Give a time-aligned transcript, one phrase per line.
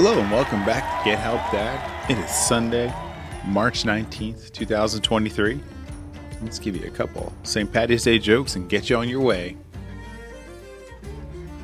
[0.00, 2.08] Hello and welcome back to Get Help Dad.
[2.08, 2.94] It is Sunday,
[3.44, 5.58] March 19th, 2023.
[6.40, 7.72] Let's give you a couple St.
[7.72, 9.56] Patty's Day jokes and get you on your way.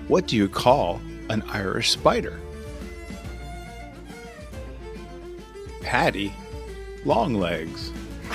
[0.09, 2.41] What do you call an Irish spider?
[5.81, 6.33] Patty
[7.05, 7.91] long legs.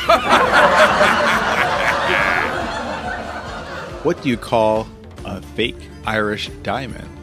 [4.04, 4.88] what do you call
[5.26, 7.19] a fake Irish diamond?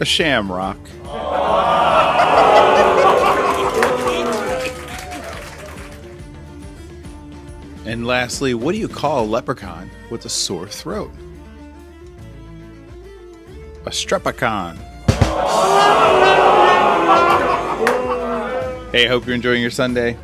[0.00, 0.78] A shamrock.
[7.84, 11.10] and lastly, what do you call a leprechaun with a sore throat?
[13.84, 14.76] A strepacon.
[18.92, 20.16] Hey, hope you're enjoying your Sunday.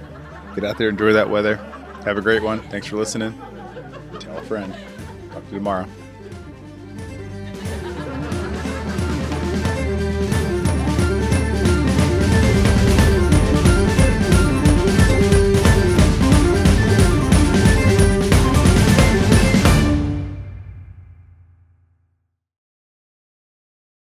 [0.54, 1.56] Get out there, enjoy that weather.
[2.06, 2.60] Have a great one.
[2.70, 3.38] Thanks for listening.
[4.20, 4.74] Tell a friend.
[5.32, 5.86] Talk to you tomorrow.